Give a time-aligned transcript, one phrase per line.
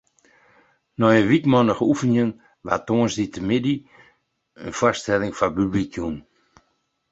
[0.99, 2.31] Nei in wykmannich oefenjen
[2.65, 3.77] waard tongersdeitemiddei
[4.65, 6.17] in foarstelling foar publyk jûn.